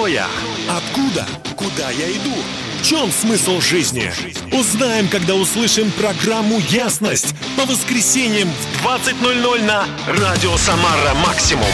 [0.00, 0.28] Кто я?
[0.66, 1.28] Откуда?
[1.56, 2.34] Куда я иду?
[2.80, 4.10] В чем смысл жизни?
[4.50, 11.66] Узнаем, когда услышим программу «Ясность» по воскресеньям в 20.00 на Радио Самара Максимум.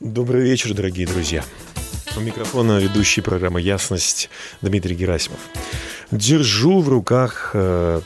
[0.00, 1.44] Добрый вечер, дорогие друзья.
[2.16, 4.28] У микрофона ведущий программы «Ясность»
[4.60, 5.38] Дмитрий Герасимов.
[6.10, 8.00] Держу в руках э,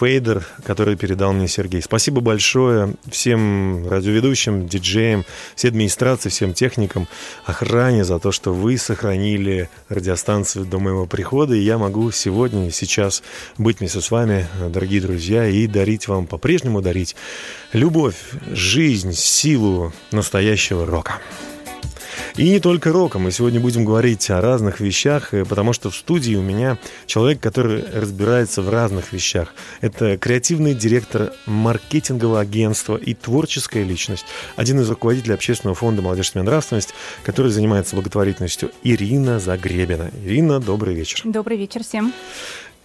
[0.00, 1.82] фейдер, который передал мне Сергей.
[1.82, 7.06] Спасибо большое всем радиоведущим, диджеям, всей администрации, всем техникам,
[7.44, 11.54] охране за то, что вы сохранили радиостанцию до моего прихода.
[11.54, 13.22] И я могу сегодня и сейчас
[13.58, 17.14] быть вместе с вами, дорогие друзья, и дарить вам, по-прежнему дарить
[17.74, 18.16] любовь,
[18.50, 21.18] жизнь, силу настоящего рока.
[22.36, 23.18] И не только рока.
[23.18, 27.40] Мы сегодня будем говорить о разных вещах, э, потому что в студии у меня человек,
[27.40, 29.54] который разбирается в разных вещах.
[29.80, 34.24] Это креативный директор маркетингового агентства и творческая личность.
[34.56, 38.70] Один из руководителей общественного фонда «Молодежная нравственность», который занимается благотворительностью.
[38.82, 40.10] Ирина Загребина.
[40.24, 41.20] Ирина, добрый вечер.
[41.24, 42.12] Добрый вечер всем.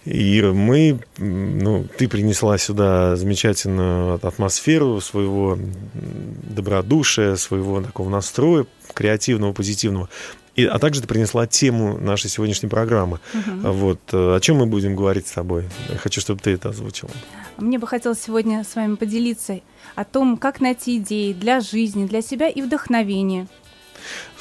[0.08, 5.58] Ира, мы, ну, ты принесла сюда замечательную атмосферу своего
[5.94, 10.08] добродушия, своего такого настроя креативного, позитивного.
[10.54, 13.18] И, а также ты принесла тему нашей сегодняшней программы.
[13.34, 13.72] Угу.
[13.72, 15.64] Вот о чем мы будем говорить с тобой?
[15.90, 17.10] Я хочу, чтобы ты это озвучила.
[17.58, 19.60] Мне бы хотелось сегодня с вами поделиться
[19.96, 23.48] о том, как найти идеи для жизни, для себя и вдохновения.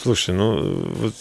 [0.02, 1.16] Слушай, ну вот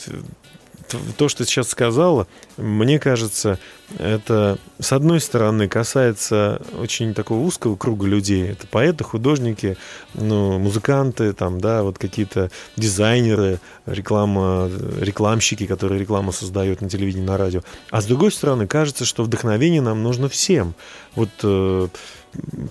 [1.17, 3.59] то, что ты сейчас сказала, мне кажется,
[3.99, 8.51] это, с одной стороны, касается очень такого узкого круга людей.
[8.51, 9.77] Это поэты, художники,
[10.15, 17.37] ну, музыканты, там, да, вот какие-то дизайнеры, реклама, рекламщики, которые рекламу создают на телевидении, на
[17.37, 17.63] радио.
[17.91, 20.75] А с другой стороны, кажется, что вдохновение нам нужно всем.
[21.15, 21.89] Вот э,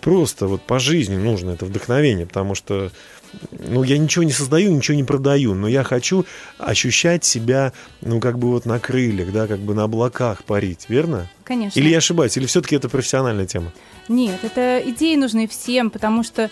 [0.01, 2.91] просто вот по жизни нужно это вдохновение, потому что
[3.51, 6.25] ну, я ничего не создаю, ничего не продаю, но я хочу
[6.57, 11.29] ощущать себя, ну, как бы вот на крыльях, да, как бы на облаках парить, верно?
[11.43, 11.79] Конечно.
[11.79, 13.71] Или я ошибаюсь, или все-таки это профессиональная тема?
[14.07, 16.49] Нет, это идеи нужны всем, потому что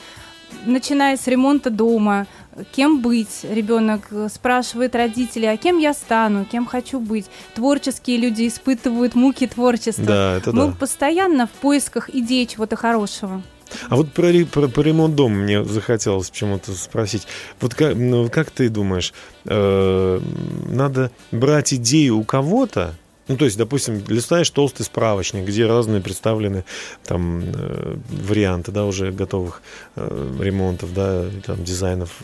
[0.66, 2.28] начиная с ремонта дома,
[2.76, 7.28] кем быть, ребенок спрашивает родителей, а кем я стану, кем хочу быть.
[7.56, 10.06] Творческие люди испытывают муки творчества.
[10.06, 10.74] Да, это Мы да.
[10.74, 13.42] постоянно в поисках идей чего-то хорошего.
[13.90, 17.28] А вот про, про, про ремонт дома мне захотелось почему-то спросить.
[17.60, 19.14] Вот как, ну, как ты думаешь,
[19.46, 20.22] э,
[20.70, 22.96] надо брать идею у кого-то,
[23.32, 26.66] ну, то есть, допустим, листаешь толстый справочник, где разные представлены
[27.06, 29.62] там э, варианты, да, уже готовых
[29.96, 32.18] э, ремонтов, да, там дизайнов.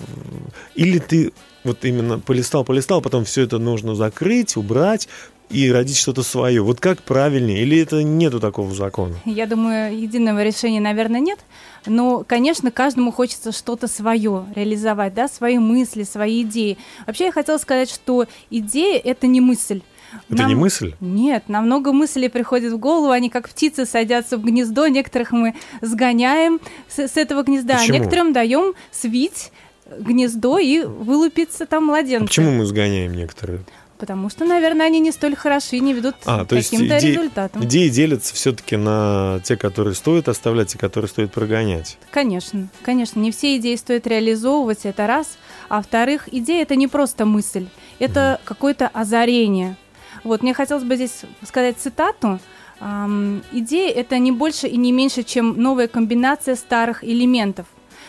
[0.76, 1.32] Или ты
[1.64, 5.08] вот именно полистал, полистал, потом все это нужно закрыть, убрать,
[5.50, 6.62] и родить что-то свое.
[6.62, 7.62] Вот как правильнее?
[7.62, 9.16] Или это нету такого закона?
[9.26, 11.40] Я думаю, единого решения, наверное, нет.
[11.86, 16.78] Но, конечно, каждому хочется что-то свое реализовать, да, свои мысли, свои идеи.
[17.06, 19.82] Вообще я хотела сказать, что идея— это не мысль.
[20.30, 20.50] Это нам...
[20.50, 20.96] не мысль?
[21.00, 26.60] Нет, намного мыслей приходит в голову, они как птицы садятся в гнездо, некоторых мы сгоняем
[26.88, 27.96] с, с этого гнезда, а Почему?
[27.96, 29.52] а некоторым даем свить
[30.00, 32.24] гнездо и вылупиться там младенцы.
[32.24, 33.64] А почему мы сгоняем некоторые?
[33.98, 37.64] Потому что, наверное, они не столь хороши, не ведут а, к каким-то идеи, результатам.
[37.64, 41.98] Идеи делятся все-таки на те, которые стоит оставлять, и которые стоит прогонять.
[42.12, 43.20] Конечно, конечно.
[43.20, 45.38] Не все идеи стоит реализовывать, это раз.
[45.70, 48.48] А во-вторых, идея это не просто мысль, это mm.
[48.48, 49.76] какое-то озарение.
[50.24, 52.40] Вот, мне хотелось бы здесь сказать цитату.
[52.80, 57.66] Эм, идея это не больше и не меньше, чем новая комбинация старых элементов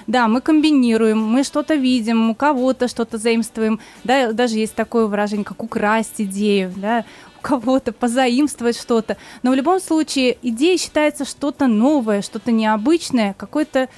[0.08, 5.44] да, мы комбинируем, мы что-то видим, у кого-то что-то заимствуем, да, даже есть такое выражение,
[5.44, 7.04] как украсть идею, да,
[7.38, 9.18] у кого-то позаимствовать что-то.
[9.42, 13.88] Но в любом случае идея считается что-то новое, что-то необычное, какой-то,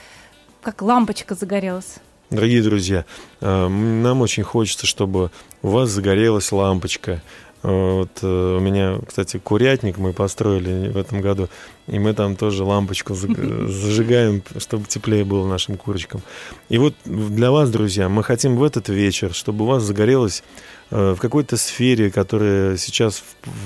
[0.60, 1.97] как лампочка загорелась.
[2.28, 3.06] Дорогие друзья,
[3.41, 5.31] э, нам очень хочется, чтобы
[5.62, 7.22] у вас загорелась лампочка,
[7.62, 11.48] вот э, у меня, кстати, курятник мы построили в этом году,
[11.87, 16.23] и мы там тоже лампочку зажигаем, чтобы теплее было нашим курочкам.
[16.69, 20.80] И вот для вас, друзья, мы хотим в этот вечер, чтобы у вас загорелась Э,
[20.90, 23.22] в какой-то сфере, которая сейчас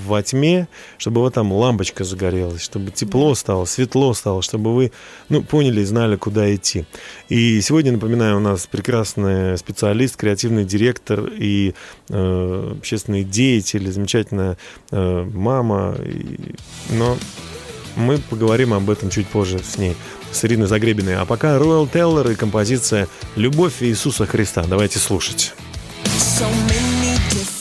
[0.07, 0.69] во тьме,
[0.99, 4.93] чтобы вот там лампочка загорелась, чтобы тепло стало, светло стало, чтобы вы
[5.29, 6.85] ну, поняли и знали, куда идти.
[7.29, 11.75] И сегодня, напоминаю, у нас прекрасный специалист, креативный директор и
[12.09, 14.59] э, общественный деятель, замечательная
[14.91, 15.97] э, мама.
[16.05, 16.55] И,
[16.91, 17.17] но
[17.97, 19.97] мы поговорим об этом чуть позже с ней,
[20.31, 21.17] с Ириной Загребиной.
[21.17, 24.65] А пока Роyal Тейлор и композиция «Любовь Иисуса Христа».
[24.69, 25.55] Давайте слушать.
[26.05, 26.64] So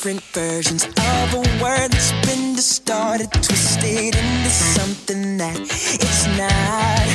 [0.04, 7.08] different versions of a word that's been distorted, twisted into something that it's not.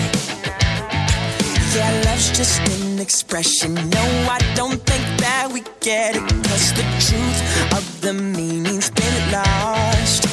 [1.76, 3.74] Yeah, love's just an expression.
[3.74, 6.22] No, I don't think that we get it.
[6.48, 10.27] Cause the truth of the meaning's been lost.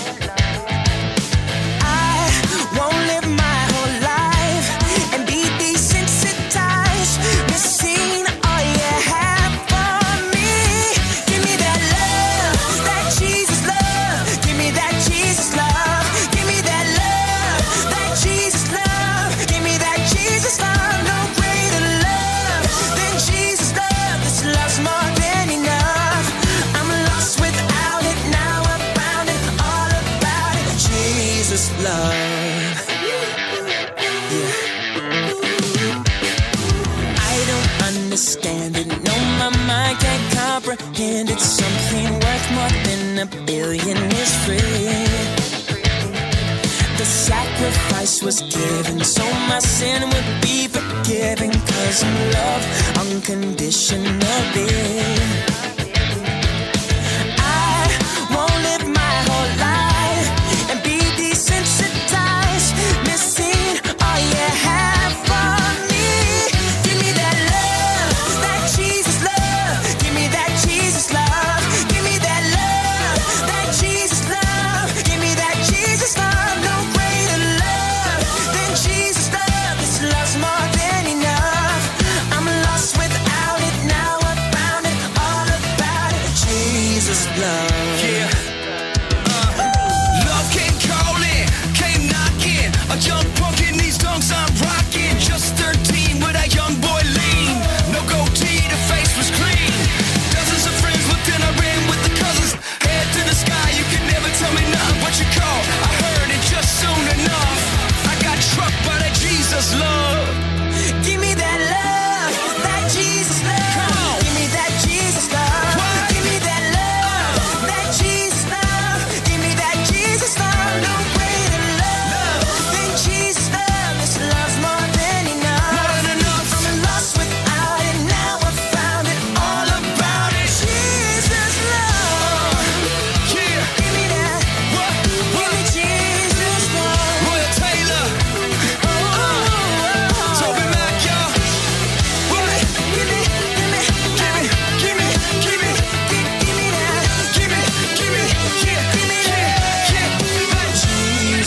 [43.65, 44.57] A is free.
[46.97, 51.51] The sacrifice was given so my sin would be forgiven.
[51.51, 55.64] Cause I'm loved unconditionally.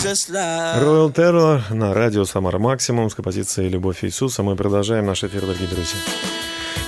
[0.09, 4.41] Royal Terror на радио Самара Максимум с композицией «Любовь Иисуса».
[4.41, 5.99] Мы продолжаем наш эфир, дорогие друзья.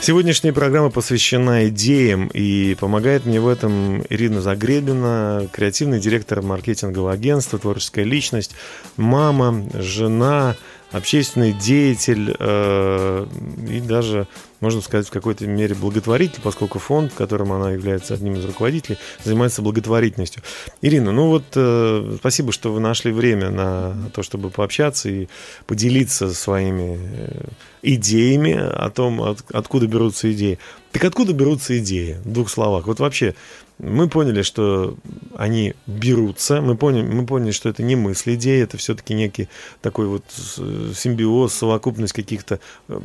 [0.01, 7.59] Сегодняшняя программа посвящена идеям, и помогает мне в этом Ирина Загребина, креативный директор маркетингового агентства,
[7.59, 8.55] творческая личность,
[8.97, 10.55] мама, жена,
[10.91, 13.25] общественный деятель э,
[13.69, 14.27] и даже,
[14.59, 19.61] можно сказать, в какой-то мере благотворитель, поскольку фонд, которым она является одним из руководителей, занимается
[19.61, 20.43] благотворительностью.
[20.81, 25.27] Ирина, ну вот э, спасибо, что вы нашли время на то, чтобы пообщаться и
[25.65, 27.45] поделиться своими э,
[27.81, 30.59] идеями о том, от, откуда берутся идеи.
[30.91, 32.17] Так откуда берутся идеи?
[32.23, 32.85] В двух словах.
[32.87, 33.33] Вот вообще,
[33.81, 34.95] мы поняли, что
[35.35, 39.49] они берутся, мы поняли, мы поняли, что это не мысль идеи, это все-таки некий
[39.81, 42.99] такой вот симбиоз, совокупность каких-то э,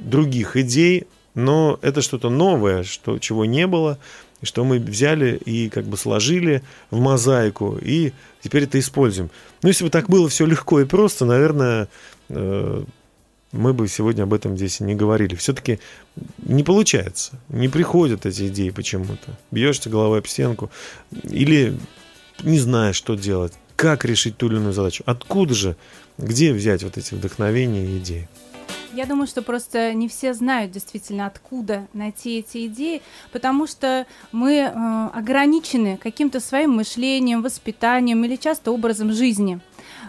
[0.00, 3.98] других идей, но это что-то новое, что, чего не было,
[4.42, 8.12] что мы взяли и как бы сложили в мозаику, и
[8.42, 9.30] теперь это используем.
[9.62, 11.88] Ну, если бы так было все легко и просто, наверное,
[12.28, 12.84] э,
[13.52, 15.34] мы бы сегодня об этом здесь не говорили.
[15.34, 15.78] Все-таки
[16.38, 19.38] не получается, не приходят эти идеи почему-то.
[19.50, 20.70] Бьешься головой об стенку
[21.22, 21.76] или
[22.42, 25.02] не знаешь, что делать, как решить ту или иную задачу.
[25.06, 25.76] Откуда же,
[26.18, 28.28] где взять вот эти вдохновения и идеи?
[28.94, 33.00] Я думаю, что просто не все знают действительно, откуда найти эти идеи,
[33.32, 39.60] потому что мы э, ограничены каким-то своим мышлением, воспитанием или часто образом жизни.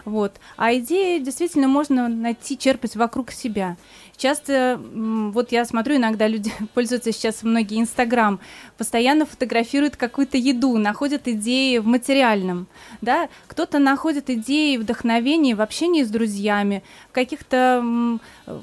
[0.04, 0.34] Вот.
[0.56, 3.76] А идеи действительно можно найти, черпать вокруг себя.
[4.16, 8.38] Часто, вот я смотрю, иногда люди пользуются сейчас многие Инстаграм,
[8.78, 12.68] постоянно фотографируют какую-то еду, находят идеи в материальном,
[13.00, 18.18] да, кто-то находит идеи вдохновения в общении с друзьями, в каких-то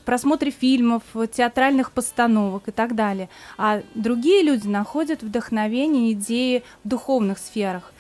[0.06, 3.30] просмотре фильмов, театральных постановок и так далее.
[3.58, 7.94] А другие люди находят вдохновение, идеи в духовных сферах.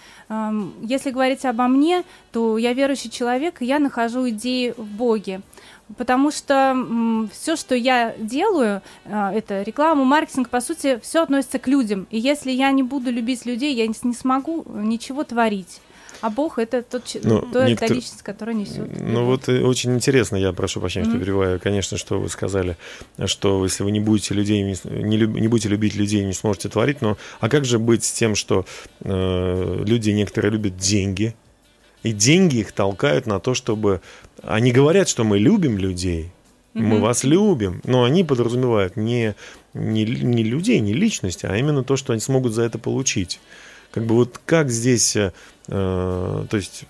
[0.82, 5.42] Если говорить обо мне, то я верующий человек, и я нахожу идеи в Боге.
[5.98, 11.68] Потому что все, что я делаю, а, это реклама, маркетинг, по сути, все относится к
[11.68, 12.08] людям.
[12.12, 15.82] И если я не буду любить людей, я не смогу ничего творить.
[16.22, 18.88] А Бог это тот, Ну, то- некотор- личность, которая несет.
[19.02, 21.22] Ну вот очень интересно, я прошу прощения, что Мгм.
[21.24, 22.78] перебиваю, конечно, что вы сказали,
[23.26, 27.02] что если вы не будете людей, не, люб- не будете любить людей, не сможете творить,
[27.02, 28.66] но а как же быть с тем, что
[29.02, 31.36] э, люди некоторые любят деньги,
[32.04, 34.02] и деньги их толкают на то, чтобы...
[34.44, 36.32] Они говорят, что мы любим людей,
[36.74, 37.02] мы Мгм.
[37.02, 39.36] вас любим, но они подразумевают не,
[39.74, 43.40] не, не людей, не личности, а именно то, что они смогут за это получить.
[43.92, 45.32] Как бы вот как здесь, э,
[45.68, 46.86] э, то есть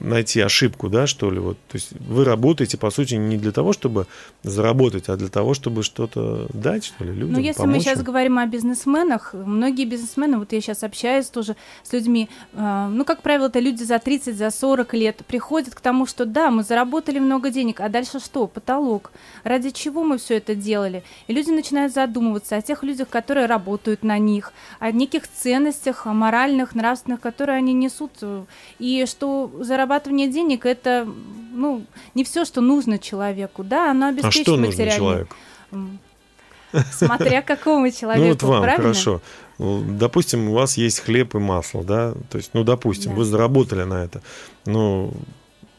[0.00, 3.72] найти ошибку, да, что ли, вот, то есть вы работаете, по сути, не для того,
[3.72, 4.06] чтобы
[4.42, 7.98] заработать, а для того, чтобы что-то дать, что ли, людям, Ну, если помочь мы сейчас
[7.98, 8.04] им?
[8.04, 13.22] говорим о бизнесменах, многие бизнесмены, вот я сейчас общаюсь тоже с людьми, э, ну, как
[13.22, 17.18] правило, это люди за 30, за 40 лет, приходят к тому, что да, мы заработали
[17.18, 18.46] много денег, а дальше что?
[18.46, 19.10] Потолок.
[19.42, 21.02] Ради чего мы все это делали?
[21.28, 26.12] И люди начинают задумываться о тех людях, которые работают на них, о неких ценностях, о
[26.12, 28.44] моральных, нравственных, которые они несут, э,
[28.78, 29.23] и что
[29.60, 31.06] зарабатывание денег это,
[31.52, 35.36] ну, не все, что нужно человеку, да, оно А обеспечит что нужно человеку?
[36.92, 38.82] Смотря какому человеку, Ну вот вам, правильно?
[38.82, 39.20] хорошо.
[39.58, 42.14] Ну, Допустим, у вас есть хлеб и масло, да?
[42.30, 43.18] То есть, ну, допустим, Да.
[43.18, 44.22] вы заработали на это.
[44.66, 45.12] Ну,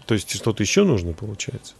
[0.05, 1.73] то есть что-то еще нужно, получается?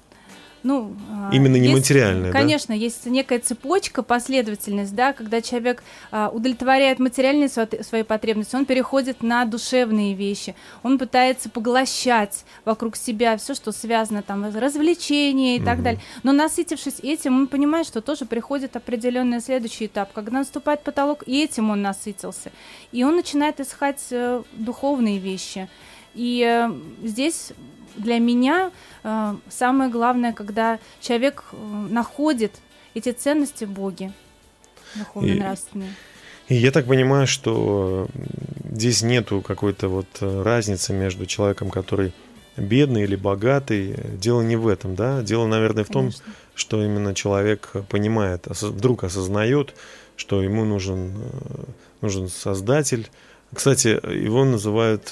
[0.66, 2.40] Ну, а, Именно есть, нематериальное, да?
[2.40, 8.66] Конечно, есть некая цепочка, последовательность, да, когда человек а, удовлетворяет материальные сво- свои потребности, он
[8.66, 15.58] переходит на душевные вещи, он пытается поглощать вокруг себя все, что связано там с развлечения
[15.58, 15.84] и так Мгм.
[15.84, 16.02] далее.
[16.24, 21.44] Но насытившись этим, он понимает, что тоже приходит определенный следующий этап, когда наступает потолок, и
[21.44, 22.52] этим он насытился,
[22.92, 25.70] и он начинает искать э, духовные вещи.
[26.16, 26.72] И э,
[27.04, 27.52] здесь
[27.98, 28.72] для меня
[29.04, 31.56] э, самое главное, когда человек э,
[31.90, 32.52] находит
[32.94, 34.14] эти ценности в Боге,
[34.96, 35.94] духовно-нравственные.
[36.48, 38.08] И я так понимаю, что
[38.72, 42.14] здесь нету какой-то вот э, разницы между человеком, который
[42.56, 43.96] бедный или богатый.
[44.18, 45.22] Дело не в этом, да?
[45.22, 46.26] Дело, наверное, в том, Конечно.
[46.54, 49.74] что именно человек понимает, вдруг осознает,
[50.16, 51.64] что ему нужен, э,
[52.02, 53.10] нужен создатель.
[53.54, 55.12] Кстати, его называют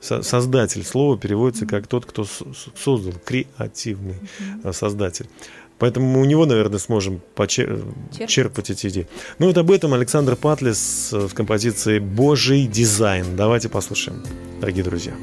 [0.00, 0.84] создатель.
[0.84, 4.16] Слово переводится как тот, кто создал, креативный
[4.64, 5.26] э, создатель.
[5.78, 8.28] Поэтому мы у него, наверное, сможем почер- Черпать.
[8.28, 9.08] черпать эти идеи.
[9.38, 13.36] Ну вот об этом Александр Патлис э, в композиции «Божий дизайн».
[13.36, 14.22] Давайте послушаем,
[14.60, 15.14] дорогие друзья.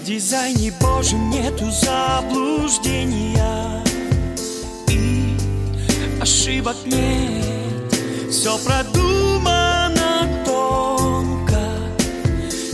[0.00, 3.33] В дизайне Божьем нету заблуждения
[6.64, 11.60] ошибок нет Все продумано тонко.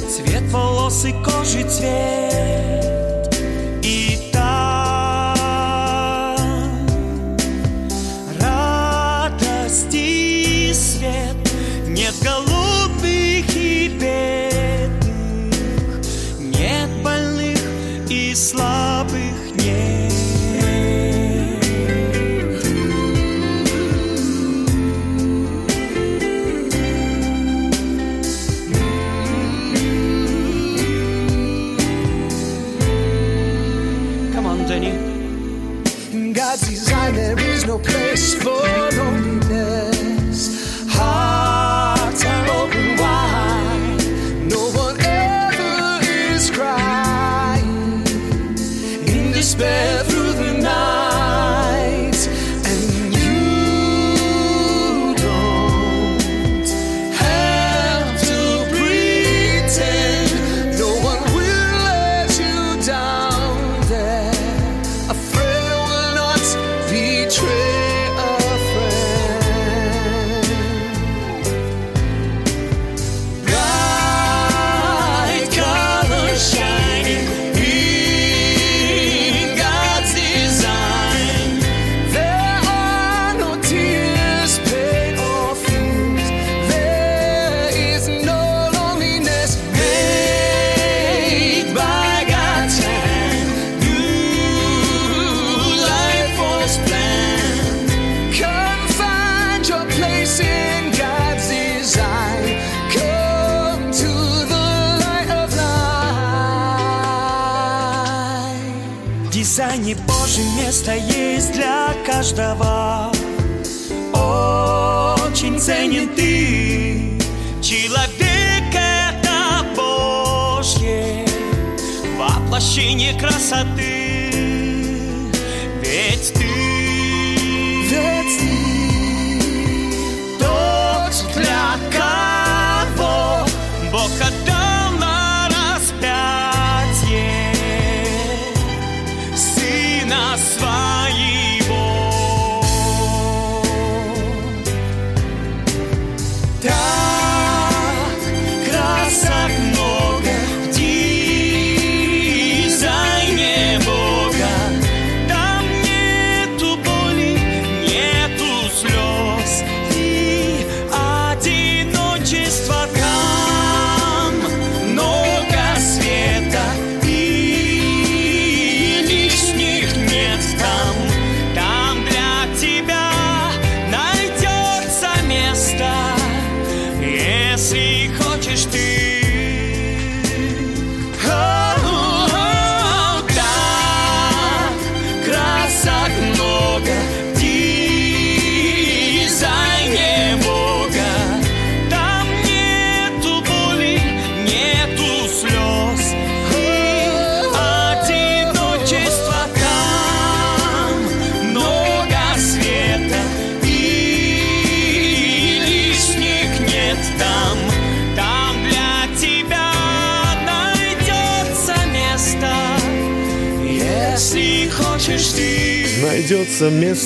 [0.09, 2.80] Цвет волос и кожи цвет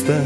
[0.04, 0.23] место,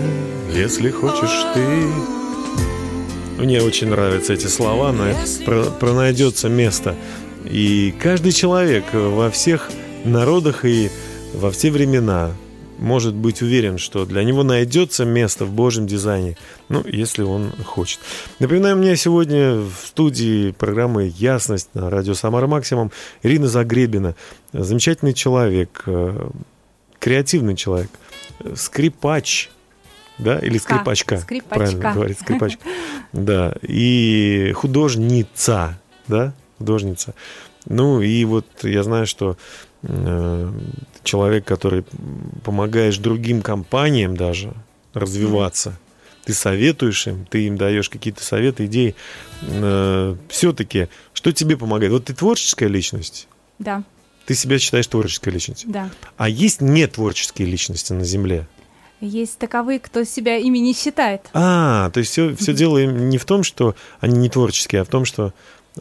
[0.52, 3.42] если хочешь ты.
[3.42, 5.04] Мне очень нравятся эти слова, но
[5.44, 6.96] про, про найдется место.
[7.44, 9.70] И каждый человек во всех
[10.04, 10.90] народах и
[11.32, 12.32] во все времена
[12.78, 16.36] может быть уверен, что для него найдется место в Божьем дизайне,
[16.68, 18.00] ну, если он хочет.
[18.38, 22.90] Напоминаю, у меня сегодня в студии программы «Ясность» на радио «Самара Максимум»
[23.22, 24.14] Ирина Загребина.
[24.52, 26.30] Замечательный человек, э,
[27.00, 27.90] креативный человек,
[28.40, 29.50] э, скрипач,
[30.18, 31.54] да, или скрипачка, Скрипачка.
[31.58, 32.62] правильно говорить, скрипачка,
[33.12, 37.14] да, и художница, да, художница.
[37.66, 39.36] Ну и вот я знаю, что
[39.82, 40.52] э,
[41.04, 41.84] человек, который
[42.44, 44.54] помогаешь другим компаниям даже
[44.94, 45.78] развиваться,
[46.24, 48.94] ты советуешь им, ты им даешь какие-то советы, идеи.
[50.28, 51.92] все-таки, что тебе помогает?
[51.92, 53.28] Вот ты творческая личность,
[53.58, 53.82] Да,
[54.26, 55.70] ты себя считаешь творческой личностью.
[55.70, 55.90] да.
[56.16, 58.46] А есть нетворческие личности на Земле?
[59.00, 61.28] Есть таковые, кто себя ими не считает.
[61.32, 64.88] А, то есть все, все дело не в том, что они не творческие, а в
[64.88, 65.32] том, что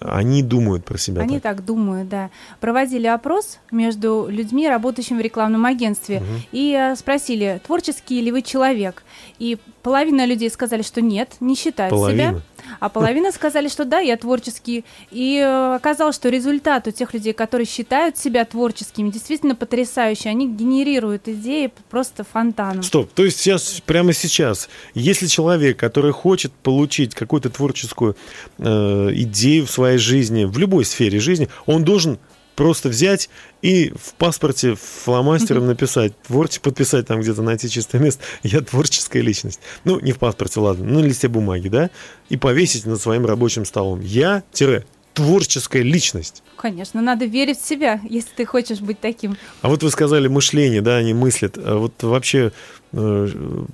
[0.01, 1.21] они думают про себя.
[1.21, 1.58] Они так.
[1.58, 2.30] так думают, да.
[2.60, 9.03] Проводили опрос между людьми, работающими в рекламном агентстве, и э, спросили, творческий ли вы человек.
[9.39, 12.21] И половина людей сказали, что нет, не считают Половина?
[12.21, 12.41] себя.
[12.82, 14.84] А половина сказали, что да, я творческий.
[15.12, 20.28] И э, оказалось, что результат у тех людей, которые считают себя творческими, действительно потрясающий.
[20.28, 22.84] Они генерируют идеи просто фонтаном.
[22.84, 28.17] Стоп, то есть сейчас, прямо сейчас, если человек, который хочет получить какую-то творческую
[28.58, 32.19] э, идею в своей жизни, в любой сфере жизни, он должен
[32.58, 33.30] просто взять
[33.62, 39.62] и в паспорте фломастером написать, творче, подписать там где-то, найти чистое место, я творческая личность.
[39.86, 41.89] Ну, не в паспорте, ладно, ну, на листе бумаги, да,
[42.28, 44.02] и повесить над своим рабочим столом.
[44.02, 46.43] Я, тире, творческая личность.
[46.58, 49.38] Конечно, надо верить в себя, если ты хочешь быть таким.
[49.62, 51.60] А вот вы сказали мышление, да, они мыслят.
[51.60, 52.52] А вот вообще
[52.91, 53.28] э,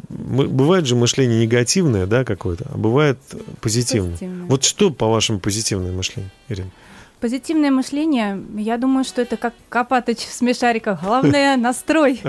[0.10, 3.18] бывает же мышление негативное, да, какое-то, а бывает
[3.62, 4.12] позитивное.
[4.12, 4.48] Позитивное.
[4.48, 6.70] Вот что, по-вашему, позитивное мышление, Ирина?
[7.24, 11.02] Позитивное мышление, я думаю, что это как Копатыч в смешариках.
[11.02, 12.22] Главное— настрой.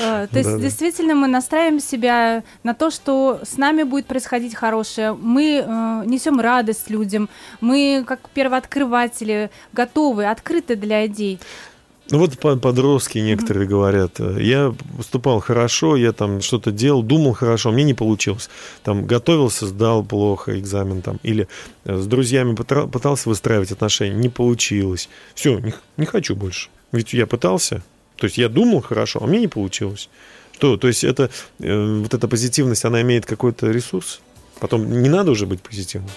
[0.00, 5.12] Э, То есть действительно мы настраиваем себя на то, что с нами будет происходить хорошее.
[5.12, 7.28] Мы э, несем радость людям.
[7.60, 11.38] Мы, как первооткрыватели, готовы, открыты для идей.
[12.12, 17.32] Ну вот по- подростки некоторые говорят, э, я выступал хорошо, я там что-то делал, думал
[17.32, 18.50] хорошо, мне не получилось.
[18.82, 21.48] Там готовился, сдал плохо экзамен там, или
[21.86, 25.08] э, с друзьями пытался выстраивать отношения, не получилось.
[25.34, 26.68] Все, не, не хочу больше.
[26.92, 27.82] Ведь я пытался,
[28.16, 30.10] то есть я думал хорошо, а мне не получилось.
[30.52, 34.20] Что, то есть это, э, вот эта позитивность, она имеет какой-то ресурс?
[34.60, 36.10] Потом не надо уже быть позитивным.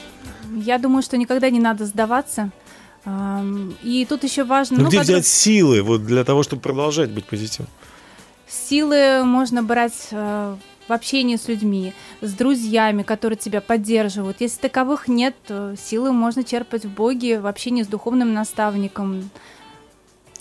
[0.53, 2.51] Я думаю, что никогда не надо сдаваться.
[3.05, 4.77] И тут еще важно...
[4.77, 7.69] Ну, ну, где как взять силы вот для того, чтобы продолжать быть позитивным?
[8.47, 10.55] Силы можно брать э,
[10.87, 14.37] в общении с людьми, с друзьями, которые тебя поддерживают.
[14.39, 19.29] Если таковых нет, то силы можно черпать в Боге, в общении с духовным наставником.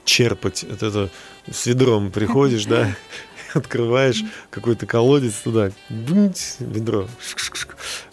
[0.05, 0.65] черпать.
[0.65, 1.11] Это, это
[1.51, 2.95] с ведром приходишь, да,
[3.55, 7.09] открываешь какой-то колодец туда, ведро,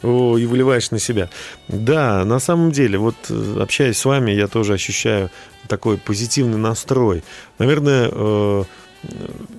[0.01, 1.29] и выливаешь на себя.
[1.67, 5.29] Да, на самом деле, вот э, общаясь с вами, я тоже ощущаю
[5.67, 7.23] такой позитивный настрой.
[7.57, 8.63] Наверное, э,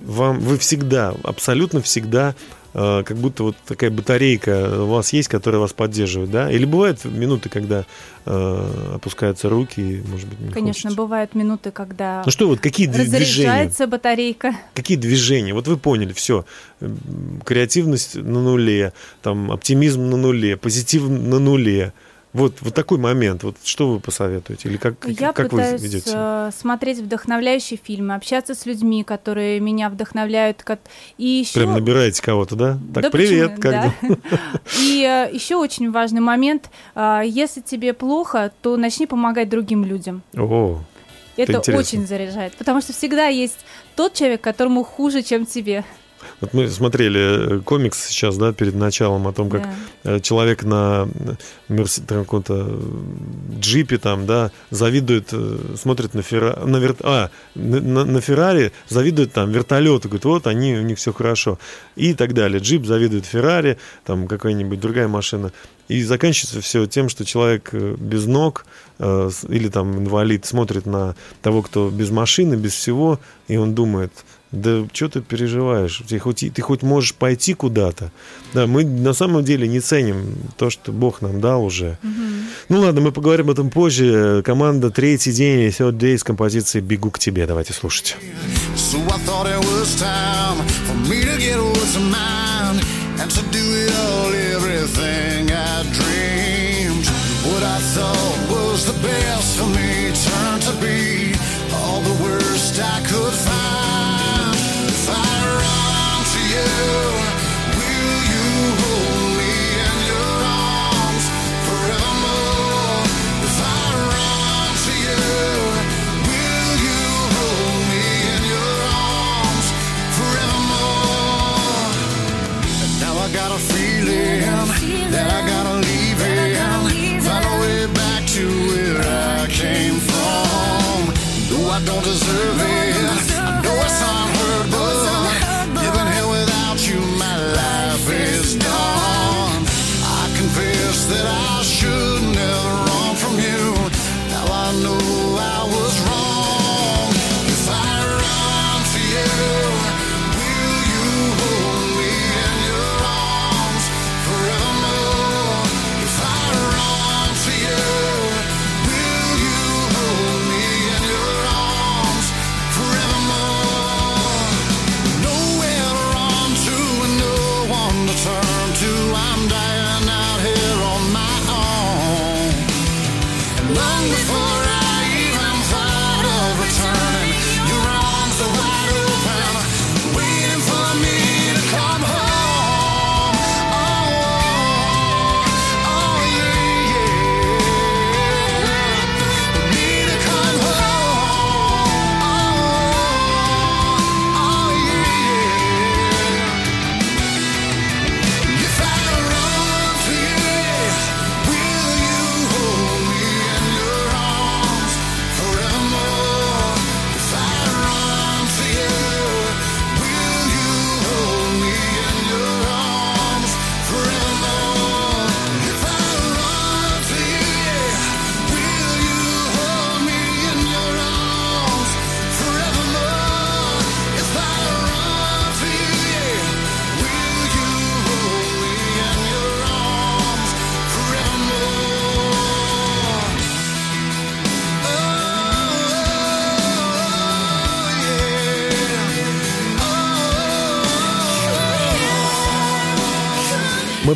[0.05, 5.61] вам вы всегда, абсолютно всегда э, как будто вот такая батарейка у вас есть, которая
[5.61, 6.51] вас поддерживает, да?
[6.51, 7.85] Или бывают минуты, когда
[8.25, 10.97] э, опускаются руки, может быть, не Конечно, хочется?
[10.97, 13.71] бывают минуты, когда Ну что, вот какие дви- движения?
[13.87, 14.55] батарейка.
[14.73, 15.53] Какие движения?
[15.53, 16.45] Вот вы поняли, все.
[17.45, 21.93] Креативность на нуле, там оптимизм на нуле, позитив на нуле.
[22.33, 23.43] Вот, вот такой момент.
[23.43, 24.67] Вот что вы посоветуете?
[24.67, 26.09] Или как, Я как вы пытаюсь ведете?
[26.09, 26.49] себя?
[26.49, 30.63] э, смотреть вдохновляющие фильмы, общаться с людьми, которые меня вдохновляют.
[31.19, 31.59] И еще...
[31.59, 32.79] Прям набираете кого-то, да?
[32.93, 33.61] Так, Да привет, почему?
[33.61, 34.17] как Да.
[34.81, 36.69] И еще очень важный момент.
[36.95, 40.23] а, Если тебе плохо, то начни помогать другим людям.
[40.35, 40.81] О,
[41.37, 41.77] Это интересно.
[41.79, 43.59] очень заряжает, потому что всегда есть
[43.95, 45.85] тот человек, которому хуже, чем тебе.
[46.41, 49.63] Вот мы смотрели э, комикс сейчас, да, перед началом о том, как
[50.03, 50.15] Да.
[50.15, 51.33] э, человек на э,
[51.73, 52.79] мерс- каком-то
[53.59, 55.33] джипе там, да, завидует,
[55.77, 60.75] смотрит на Феррари, на, вер- а, на, на- Феррари, завидует там вертолету, говорит, вот они,
[60.75, 61.59] у них все хорошо,
[61.95, 62.59] и так далее.
[62.59, 65.51] Джип завидует Феррари, там какая-нибудь другая машина.
[65.89, 68.65] И заканчивается все тем, что человек без ног
[68.99, 74.11] э, или там инвалид смотрит на того, кто без машины, без всего, и он думает,
[74.53, 76.01] да что ты переживаешь?
[76.07, 78.11] Ты хоть, и- ты хоть можешь пойти куда-то.
[78.53, 81.97] Да, мы на самом деле не ценим то, что Бог нам дал уже.
[82.69, 84.43] Ну ладно, мы поговорим об этом позже.
[84.45, 87.47] Команда «Третий день» Third Day с композицией «Бегу к тебе».
[87.47, 88.15] Давайте слушать.
[88.75, 92.79] So I thought it was time for me to get what's mine
[93.19, 97.05] and to do it all, everything I dreamed.
[97.51, 101.33] What I thought was the best for me turned to be
[101.73, 103.92] all the worst I could find.
[106.83, 107.12] you.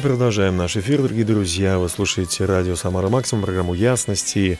[0.07, 1.77] Продолжаем наш эфир, дорогие друзья.
[1.77, 4.57] Вы слушаете радио «Самара Максимум», программу «Ясности».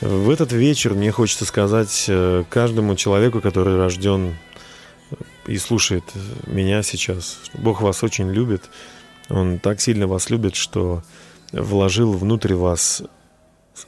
[0.00, 4.36] В этот вечер мне хочется сказать э, каждому человеку, который рожден
[5.10, 5.14] э,
[5.48, 8.70] и слушает э, меня сейчас, Бог вас очень любит.
[9.28, 11.02] Он так сильно вас любит, что
[11.50, 13.02] вложил внутрь вас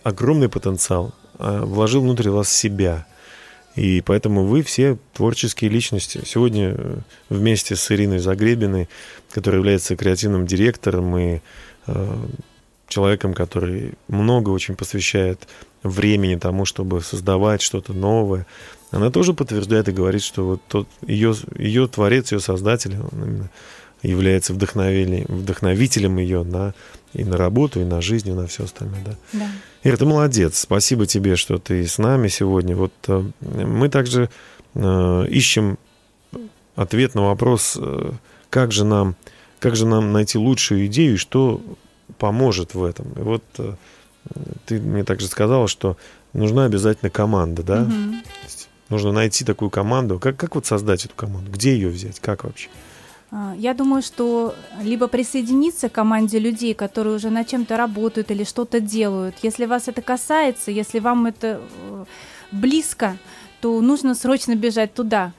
[0.02, 3.06] огромный потенциал, а вложил внутрь вас себя.
[3.76, 6.20] И поэтому вы все творческие личности.
[6.24, 6.96] Сегодня э,
[7.28, 8.88] вместе с Ириной Загребиной,
[9.30, 11.40] которая является креативным директором и
[11.86, 12.16] э,
[12.88, 15.46] человеком, который много очень посвящает
[15.82, 18.46] времени тому, чтобы создавать что-то новое,
[18.90, 23.50] она тоже подтверждает и говорит, что вот тот ее, ее творец, ее создатель, он именно
[24.02, 26.74] является вдохновением, вдохновителем ее на,
[27.12, 29.02] и на работу, и на жизнь, и на все остальное.
[29.04, 29.16] Да.
[29.32, 29.48] Да.
[29.82, 30.58] Ира, ты молодец.
[30.58, 32.76] Спасибо тебе, что ты с нами сегодня.
[32.76, 34.30] Вот э, мы также
[34.74, 35.78] э, ищем
[36.76, 38.12] ответ на вопрос, э,
[38.48, 39.16] как же нам,
[39.58, 41.60] как же нам найти лучшую идею и что
[42.18, 43.12] поможет в этом.
[43.12, 43.74] И вот э,
[44.66, 45.96] ты мне также сказала, что
[46.32, 47.90] нужна обязательно команда, да?
[48.44, 50.18] Есть Нужно найти такую команду.
[50.18, 51.50] Как, как вот создать эту команду?
[51.52, 52.18] Где ее взять?
[52.18, 52.68] Как вообще?
[53.32, 58.80] Я думаю, что либо присоединиться к команде людей, которые уже над чем-то работают или что-то
[58.80, 59.36] делают.
[59.42, 62.04] Если вас это касается, если вам это э,
[62.50, 63.18] близко,
[63.60, 65.32] то нужно срочно бежать туда.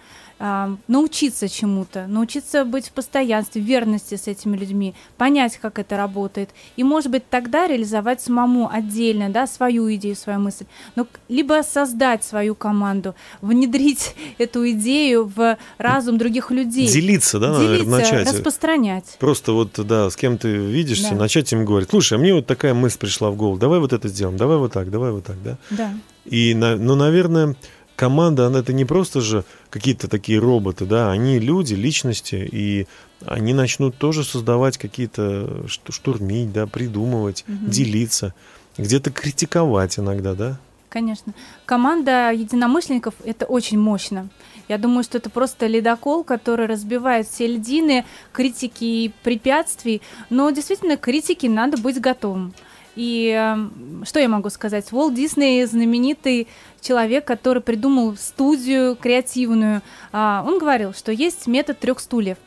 [0.43, 5.97] А, научиться чему-то, научиться быть в постоянстве, в верности с этими людьми, понять, как это
[5.97, 11.61] работает, и, может быть, тогда реализовать самому отдельно, да, свою идею, свою мысль, но либо
[11.61, 18.33] создать свою команду, внедрить эту идею в разум других людей, Делиться, да, наверное, делиться, начать.
[18.33, 19.17] распространять.
[19.19, 21.17] Просто вот, да, с кем ты видишься, Да.
[21.17, 24.07] начать им говорить, слушай, а мне вот такая мысль пришла в голову, давай вот это
[24.07, 25.57] сделаем, давай вот так, давай вот так, да.
[25.69, 25.93] Да.
[26.25, 27.55] И, ну, наверное,
[28.01, 32.87] команда, она это не просто же какие-то такие роботы, да, они люди, личности, и
[33.27, 38.33] они начнут тоже создавать какие-то, шту- штурмить, да, придумывать, делиться,
[38.75, 40.57] где-то критиковать иногда, да.
[40.89, 41.35] Конечно.
[41.67, 44.29] Команда единомышленников— это очень мощно.
[44.67, 50.01] Я думаю, что это просто ледокол, который разбивает все льдины, критики и препятствий.
[50.31, 52.53] Но действительно, к критике надо быть готовым.
[52.95, 54.91] И эм, что я могу сказать?
[54.91, 56.47] Уолт Дисней знаменитый
[56.81, 59.81] человек, который придумал студию креативную.
[60.11, 62.37] А, Он говорил, что есть метод трех стульев.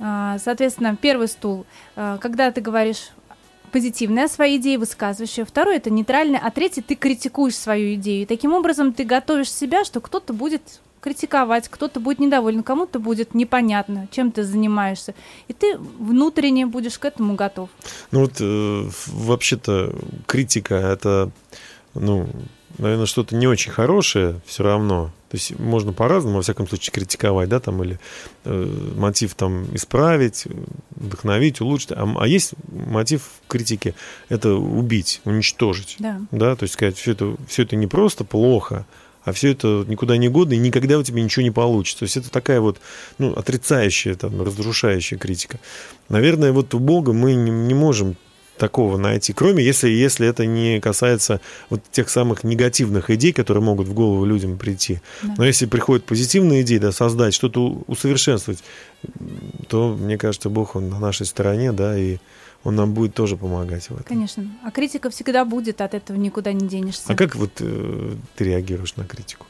[0.00, 3.10] А, Соответственно, первый стул, а, когда ты говоришь
[3.70, 5.44] позитивное о своей идее, высказываешь ее.
[5.44, 8.22] Второй это нейтральное, а третий ты критикуешь свою идею.
[8.22, 13.34] И таким образом ты готовишь себя, что кто-то будет критиковать, кто-то будет недоволен, кому-то будет
[13.34, 15.14] непонятно, чем ты занимаешься.
[15.48, 17.70] И ты внутренне будешь к этому готов.
[18.10, 19.94] Ну вот э, вообще-то
[20.26, 21.30] критика это,
[21.94, 22.28] ну,
[22.78, 25.10] наверное, что-то не очень хорошее все равно.
[25.30, 28.00] То есть можно по-разному, во всяком случае, критиковать, да, там, или
[28.44, 30.46] э, мотив там исправить,
[30.90, 31.92] вдохновить, улучшить.
[31.92, 33.94] А, а есть мотив критики–
[34.28, 35.96] это убить, уничтожить.
[36.00, 36.20] Да.
[36.32, 38.86] Да, то есть сказать, все это, все это не просто плохо,
[39.24, 42.00] а все это никуда не годно, и никогда у тебя ничего не получится.
[42.00, 42.78] То есть это такая вот,
[43.18, 45.58] ну, отрицающая, там, разрушающая критика.
[46.08, 48.16] Наверное, вот у Бога мы не, не можем
[48.60, 53.88] такого найти, кроме если, если это не касается вот тех самых негативных идей, которые могут
[53.88, 55.00] в голову людям прийти.
[55.22, 55.34] Да.
[55.38, 58.62] Но если приходят позитивные идеи, да, создать, что-то усовершенствовать,
[59.68, 62.18] то, мне кажется, Бог, Он на нашей стороне, да, и
[62.62, 64.04] Он нам будет тоже помогать в этом.
[64.04, 64.46] Конечно.
[64.62, 67.04] А критика всегда будет, от этого никуда не денешься.
[67.12, 69.46] А как вот э, ты реагируешь на критику?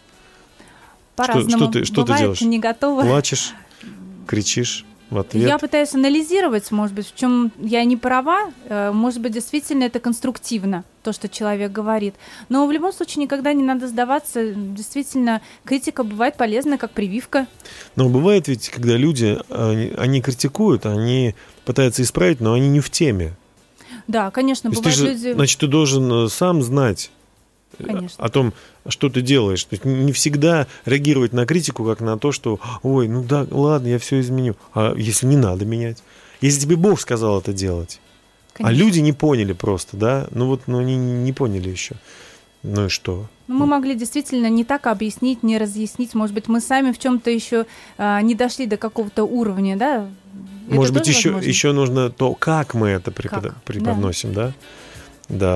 [1.16, 1.48] По-разному.
[1.64, 2.40] что ты- что ты Бывает, делаешь?
[2.42, 3.02] не готова.
[3.02, 3.52] Плачешь,
[4.26, 5.46] кричишь в ответ?
[5.46, 10.00] Я пытаюсь анализировать, может быть, в чем я не права, э, может быть, действительно это
[10.00, 12.14] конструктивно, то, что человек говорит.
[12.48, 14.52] Но в любом случае никогда не надо сдаваться.
[14.54, 17.46] Действительно, критика бывает полезна, как прививка.
[17.96, 22.90] Но бывает ведь, когда люди, они, они критикуют, они пытаются исправить, но они не в
[22.90, 23.34] теме.
[24.06, 25.32] Да, конечно, бывают же, люди...
[25.32, 27.10] значит, ты должен э, сам знать
[27.86, 28.24] Конечно.
[28.24, 28.52] о том,
[28.88, 29.64] что ты делаешь.
[29.64, 33.88] То есть не всегда реагировать на критику, как на то, что, ой, ну да, ладно,
[33.88, 34.56] я все изменю.
[34.74, 36.02] А если не надо менять?
[36.40, 38.00] Если тебе Бог сказал это делать,
[38.54, 38.84] а Конечно.
[38.84, 40.26] люди не поняли просто, да?
[40.30, 41.96] Ну вот, ну они не поняли еще.
[42.62, 43.26] Ну и что?
[43.48, 46.14] Ну, мы могли действительно не так объяснить, не разъяснить.
[46.14, 47.66] Может быть, мы сами в чем-то еще
[47.96, 50.08] а, не дошли до какого-то уровня, да?
[50.66, 51.48] Это Может быть, еще, возможно?
[51.48, 54.48] еще нужно то, как мы это препода- Как, преподносим, да?
[54.48, 54.52] Да,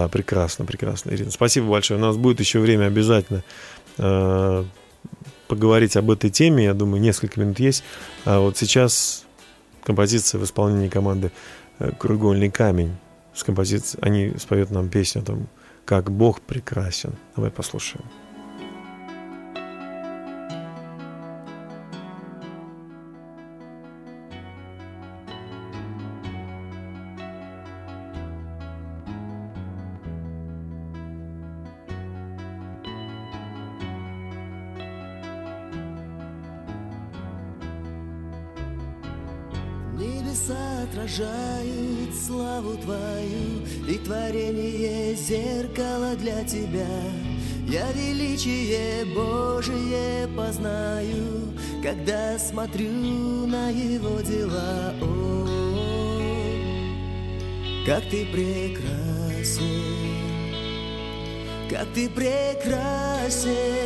[0.09, 1.31] прекрасно, прекрасно, Ирина.
[1.31, 1.99] Спасибо большое.
[1.99, 3.43] У нас будет еще время обязательно
[3.99, 4.65] э,
[5.49, 6.65] поговорить об этой теме.
[6.65, 7.85] Я думаю, несколько минут есть.
[8.25, 9.25] А вот сейчас
[9.83, 11.33] композиция в исполнении команды
[11.79, 12.97] э, «Кругольный камень».
[13.35, 15.49] С композицией, они споют нам песню о том,
[15.85, 17.15] как Бог прекрасен.
[17.35, 18.05] Давай послушаем.
[40.35, 46.89] Небеса отражают славу Твою, И творение зеркало для Тебя.
[47.69, 54.95] Я величие Божие познаю, Когда смотрю на Его дела.
[55.01, 55.47] О,
[57.87, 59.63] как Ты прекрасен,
[61.71, 63.84] как Ты прекрасен,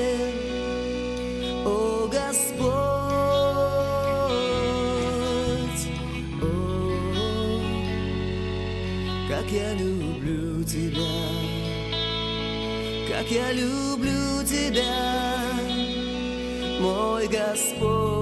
[9.49, 11.01] как я люблю Тебя,
[13.09, 15.43] как я люблю Тебя,
[16.81, 18.18] мой Господь.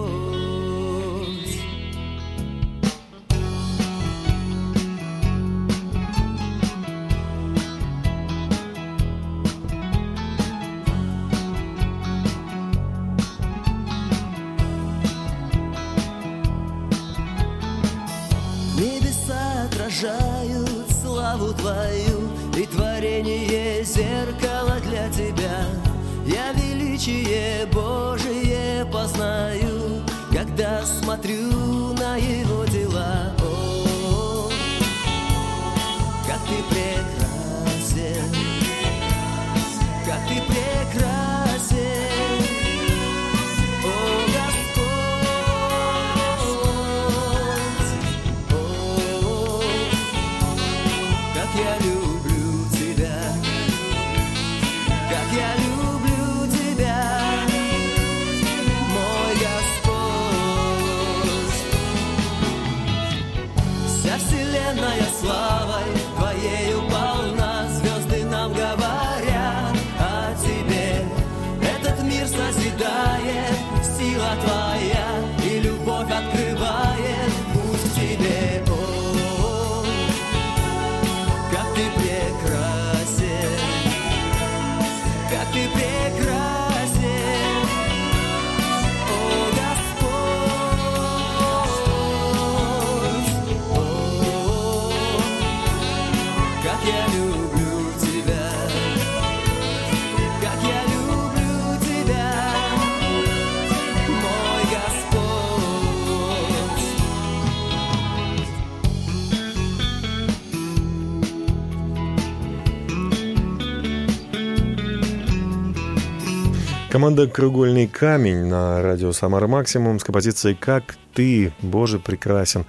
[117.06, 122.66] Команда «Краеугольный камень» на радио «Самара Максимум» с композицией «Как ты, Боже, прекрасен».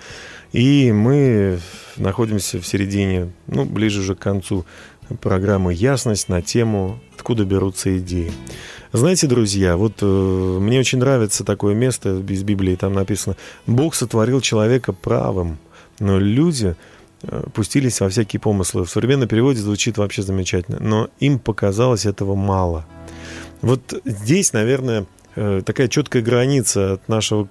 [0.52, 1.60] И мы
[1.96, 4.64] находимся в середине, ну, ближе уже к концу
[5.22, 8.32] программы «Ясность» на тему «Откуда берутся идеи».
[8.94, 14.40] Знаете, друзья, вот э, мне очень нравится такое место из Библии, там написано «Бог сотворил
[14.40, 15.58] человека правым,
[15.98, 16.76] но люди
[17.24, 18.86] э, пустились во всякие помыслы».
[18.86, 22.86] В современном переводе звучит вообще замечательно, но им показалось этого мало.
[23.62, 27.48] Вот здесь, наверное, э, такая четкая граница от нашего,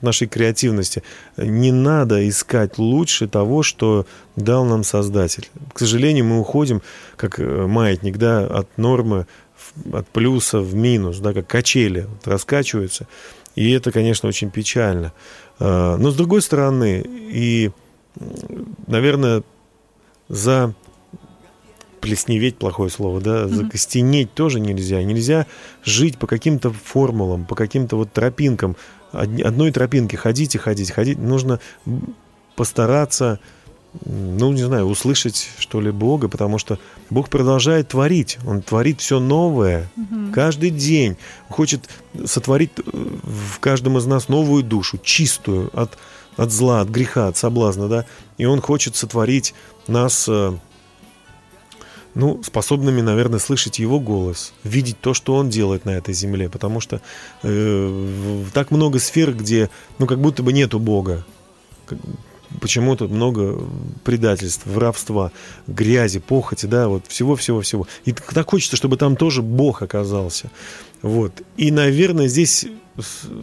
[0.00, 1.02] нашей креативности.
[1.36, 5.48] Не надо искать лучше того, что дал нам Создатель.
[5.72, 6.82] К сожалению, мы уходим,
[7.16, 9.26] как э, маятник, да, от нормы,
[9.92, 13.06] от плюса в минус, да, как качели вот, раскачиваются.
[13.54, 15.12] И это, конечно, очень печально.
[15.58, 17.70] А, Но, с другой стороны, и,
[18.86, 19.42] наверное,
[20.28, 20.74] за
[22.06, 25.02] плесневеть плохое слово, да, закостенеть тоже нельзя.
[25.02, 25.46] Нельзя
[25.84, 28.76] жить по каким-то формулам, по каким-то вот тропинкам.
[29.10, 31.18] Одной тропинке ходите, ходите, ходить.
[31.18, 32.14] Нужно м,
[32.54, 33.40] постараться,
[34.04, 36.78] ну, не знаю, услышать, что ли, Бога, потому что
[37.10, 38.38] Бог продолжает творить.
[38.46, 39.90] Он творит все новое
[40.32, 41.16] каждый день.
[41.48, 41.88] Хочет
[42.24, 45.98] сотворить э, в каждом из нас новую душу, чистую от,
[46.36, 48.06] от зла, от греха, от соблазна, да.
[48.38, 49.54] И Он хочет сотворить
[49.88, 50.52] нас э,
[52.16, 56.80] ну, способными, наверное, слышать его голос, видеть то, что он делает на этой земле, потому
[56.80, 57.02] что
[57.42, 61.26] э, так много сфер, где, ну, как будто бы нету Бога.
[62.58, 63.60] Почему-то много
[64.02, 65.30] предательств, воровства,
[65.66, 67.86] грязи, похоти, да, вот всего-всего-всего.
[68.06, 70.50] И так хочется, чтобы там тоже Бог оказался.
[71.02, 71.42] Вот.
[71.58, 72.66] И, наверное, здесь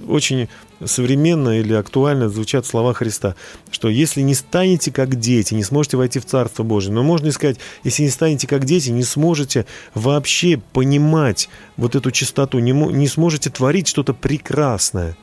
[0.07, 0.49] очень
[0.83, 3.35] современно или актуально звучат слова Христа,
[3.71, 6.93] что если не станете как дети, не сможете войти в Царство Божие.
[6.93, 12.11] Но можно и сказать, если не станете как дети, не сможете вообще понимать вот эту
[12.11, 15.17] чистоту, не, не сможете творить что-то прекрасное.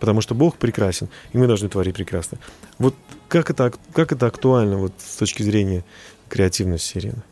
[0.00, 2.38] Потому что Бог прекрасен, и мы должны творить прекрасно.
[2.78, 2.94] Вот
[3.28, 5.84] как это, ак- как это актуально вот с точки зрения
[6.28, 7.24] креативности, Ирина?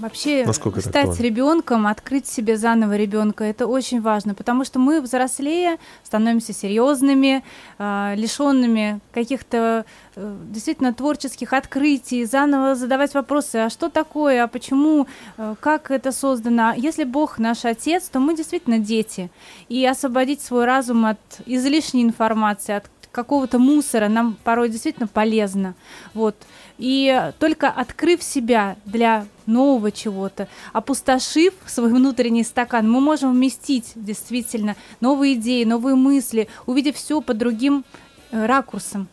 [0.00, 5.78] Вообще Насколько стать ребенком, открыть себе заново ребенка, это очень важно, потому что мы взрослее,
[6.04, 7.42] становимся серьезными,
[7.78, 15.06] лишенными каких-то э, действительно творческих открытий, заново задавать вопросы, а что такое, а почему,
[15.38, 16.74] э, как это создано.
[16.76, 19.30] Если Бог наш Отец, то мы действительно дети,
[19.68, 25.74] и освободить свой разум от излишней информации, от какого-то мусора нам порой действительно полезно.
[26.14, 26.36] Вот.
[26.80, 34.76] И только открыв себя для нового чего-то, опустошив свой внутренний стакан, мы можем вместить действительно
[35.00, 37.84] новые идеи, новые мысли, увидев все под другим
[38.30, 39.08] э, ракурсом.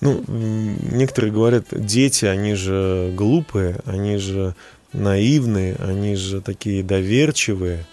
[0.00, 4.54] Ну, некоторые говорят, дети, они же глупые, они же
[4.92, 7.84] наивные, они же такие доверчивые.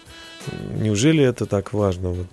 [0.75, 2.27] Неужели это так важно вот,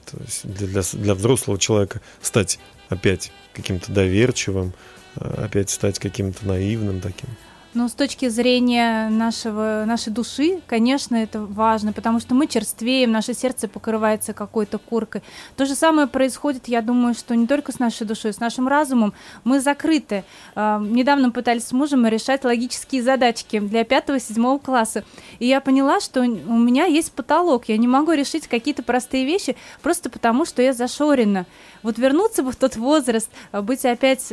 [0.45, 2.59] для, для, взрослого человека стать
[2.89, 4.75] опять каким-то доверчивым,
[5.21, 7.29] опять стать каким-то наивным таким?
[7.77, 13.35] Но с точки зрения нашего, нашей души, конечно, это важно, потому что мы черствеем, наше
[13.35, 15.23] сердце покрывается какой-то коркой.
[15.57, 19.13] То же самое происходит, я думаю, что не только с нашей душой, с нашим разумом.
[19.45, 20.25] Мы закрыты.
[20.55, 25.05] А, Недавно пытались с мужем решать логические задачки для 5-7 класса.
[25.39, 27.69] И я поняла, что у меня есть потолок.
[27.69, 31.45] Я не могу решить какие-то простые вещи просто потому, что я зашорена.
[31.83, 34.33] Вот вернуться бы в тот возраст, а, быть опять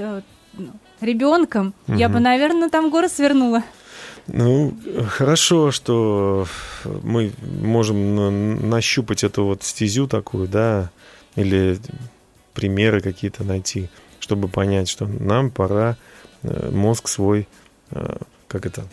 [1.02, 3.64] ребенком, я бы, наверное, там горы свернула.
[4.28, 4.74] Ну,
[5.10, 6.48] хорошо, что
[6.86, 10.92] мы можем на- нащупать эту вот стезю такую, да,
[11.36, 11.78] или
[12.54, 13.90] примеры какие-то найти,
[14.20, 15.98] чтобы понять, что нам пора
[16.44, 17.48] э, мозг свой,
[17.92, 18.86] э, как это,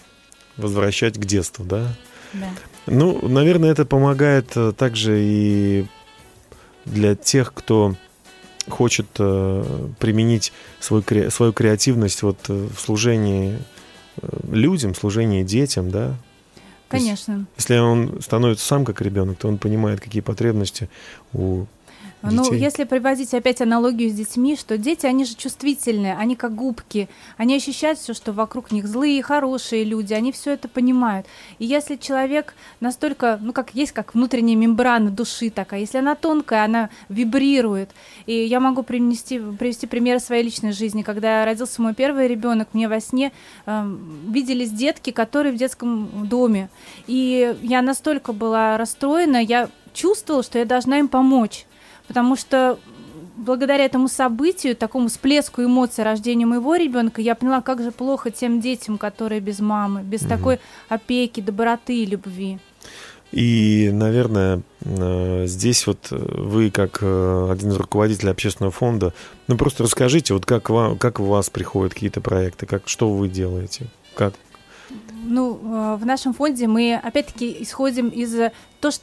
[0.57, 1.95] возвращать к детству, да.
[2.33, 2.49] Да.
[2.87, 5.87] Ну, наверное, это помогает э, также и
[6.85, 7.95] для тех, кто
[8.69, 13.59] хочет э, применить свой, свою креативность вот э, в служении
[14.21, 16.15] э, людям, служении детям, да.
[16.89, 17.47] То есть, Конечно.
[17.57, 20.89] Если он становится сам как ребенок, то он понимает, какие потребности
[21.33, 21.67] у
[22.23, 27.09] Ну, если приводить опять аналогию с детьми, что дети, они же чувствительные, они как губки,
[27.39, 31.27] они ощущают все, что вокруг них злые, хорошие люди, они все это понимают.
[31.59, 36.65] И если человек настолько, ну, как есть как внутренняя мембрана души такая, если она тонкая,
[36.65, 37.91] она вибрирует.
[38.27, 41.03] И я могу принести, привести примеры своей личной жизни.
[41.03, 43.33] Когда родился мой первый ребенок, мне во сне
[43.65, 46.69] эм, виделись детки, которые в детском доме.
[47.07, 51.67] И я настолько была расстроена, я чувствовала, что я должна им помочь
[52.11, 52.77] потому что
[53.37, 58.61] благодаря этому событию, такому всплеску эмоций рождения моего ребенка, я поняла, как же плохо тем
[58.61, 60.29] детям, которые без мамы, без Мгм.
[60.29, 62.59] такой опеки, доброты и любви.
[63.31, 69.15] И, наверное, э, здесь вот э, вы, как э, один из руководителей общественного фонда,
[69.47, 73.29] ну просто расскажите, вот как, вам, как у вас приходят какие-то проекты, как, что вы
[73.29, 73.87] делаете,
[74.17, 74.35] как,
[75.31, 78.35] Ну, э, в нашем фонде мы опять-таки исходим из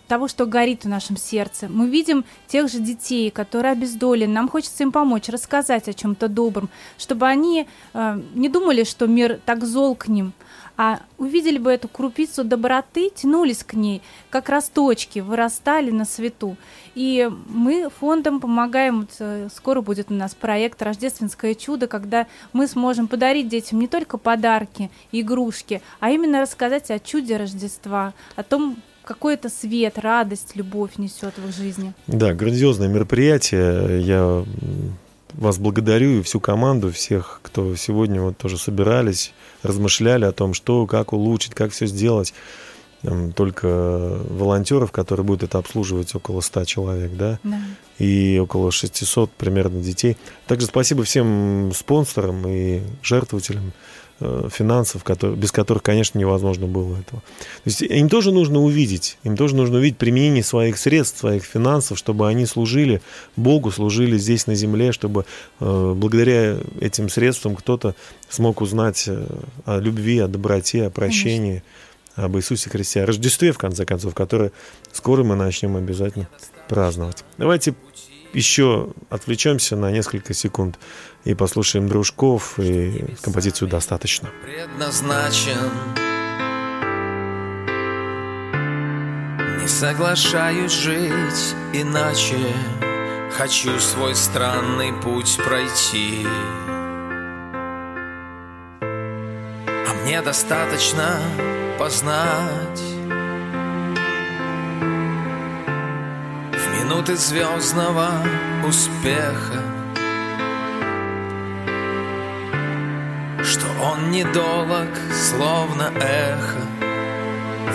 [0.07, 1.69] того, что горит в нашем сердце.
[1.69, 4.33] Мы видим тех же детей, которые обездолены.
[4.33, 9.39] Нам хочется им помочь, рассказать о чем-то добром, чтобы они э, не думали, что мир
[9.45, 10.33] так зол к ним,
[10.77, 16.55] а увидели бы эту крупицу доброты, тянулись к ней, как росточки, вырастали на свету.
[16.93, 23.07] И мы фондом помогаем, э, скоро будет у нас проект «Рождественское чудо», когда мы сможем
[23.07, 29.35] подарить детям не только подарки, игрушки, а именно рассказать о чуде Рождества, о том, какой
[29.35, 31.93] это свет, радость, любовь несет в их жизни.
[32.07, 34.01] Да, грандиозное мероприятие.
[34.01, 34.43] Я
[35.37, 39.33] вас благодарю и всю команду, всех, кто сегодня вот тоже собирались,
[39.63, 42.33] размышляли о том, что, как улучшить, как все сделать.
[43.35, 43.67] Только
[44.29, 47.61] волонтеров, которые будут это обслуживать, около 100 человек, да, Да.
[47.99, 50.17] и около 600 примерно детей.
[50.47, 53.71] Также спасибо всем спонсорам и жертвователям
[54.19, 57.21] финансов, которые, без которых, конечно, невозможно было этого.
[57.63, 61.97] То есть им тоже нужно увидеть, им тоже нужно увидеть применение своих средств, своих финансов,
[61.97, 63.01] чтобы они служили
[63.35, 65.25] Богу, служили здесь на земле, чтобы
[65.59, 67.93] э, благодаря этим средствам кто-то
[68.29, 69.27] смог узнать э,
[69.65, 71.63] о любви, о доброте, о прощении,
[72.15, 74.51] об Иисусе Христе, о Рождестве, в конце концов, которое
[74.91, 76.27] скоро мы начнем обязательно
[76.67, 77.23] праздновать.
[77.37, 77.75] Давайте
[78.37, 80.77] еще отвлечемся на несколько секунд
[81.25, 84.29] и послушаем дружков и композицию «Достаточно».
[84.43, 85.71] предназначен.
[89.59, 92.37] Не соглашаюсь жить иначе.
[93.31, 96.25] Хочу свой странный путь пройти.
[98.81, 101.19] А мне достаточно
[101.79, 102.96] познать
[106.87, 108.07] минуты звездного
[108.65, 109.61] успеха.
[113.43, 116.61] Что он недолог, словно эхо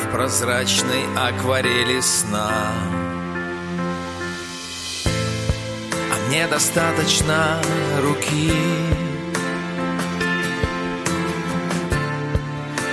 [0.03, 2.73] В прозрачной акварели сна.
[5.05, 7.61] А мне достаточно
[8.03, 8.51] руки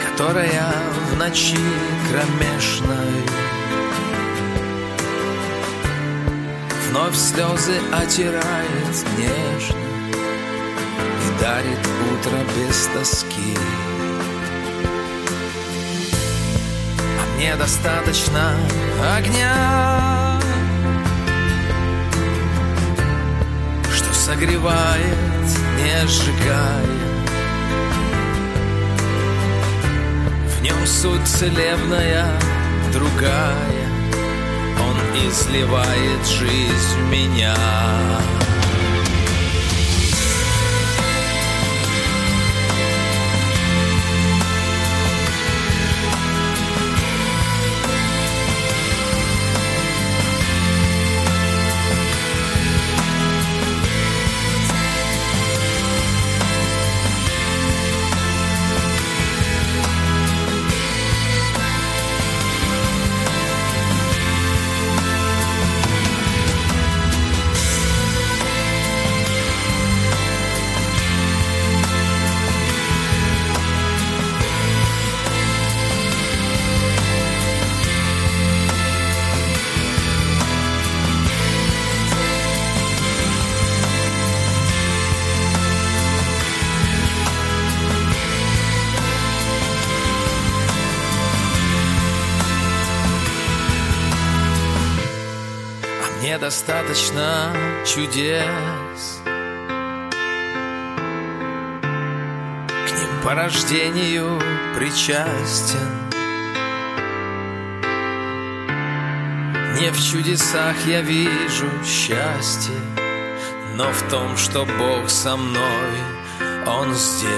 [0.05, 0.73] Которая
[1.13, 1.57] в ночи
[2.09, 3.38] кромешной
[6.89, 9.77] Вновь слезы отирает нежно
[11.23, 11.77] и дарит
[12.11, 13.55] утро без тоски.
[17.19, 18.55] А мне достаточно
[19.15, 20.39] огня,
[23.93, 25.17] что согревает,
[25.77, 26.85] не сжигая.
[30.57, 32.25] В нем суть целебная,
[32.91, 33.78] другая.
[35.19, 37.55] Он изливает жизнь в меня.
[96.89, 97.53] Достаточно
[97.85, 99.21] чудес.
[102.63, 104.41] К ним по рождению
[104.75, 106.09] причастен.
[109.79, 112.75] Не в чудесах я вижу счастье
[113.75, 115.91] Но в том, что Бог со мной,
[116.65, 117.29] Он здесь.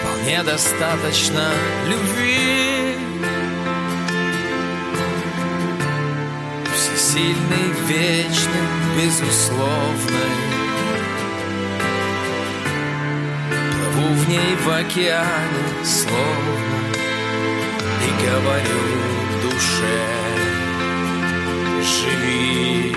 [0.00, 1.50] Вполне достаточно
[1.88, 2.45] любви
[7.16, 10.36] Всесильный, вечный, безусловный.
[13.72, 16.76] Плыву в ней в океане словно
[18.04, 18.82] И говорю
[19.42, 20.04] душе
[21.80, 22.94] Живи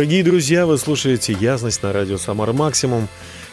[0.00, 3.06] Дорогие друзья, вы слушаете «Ясность» на радио «Самар Максимум».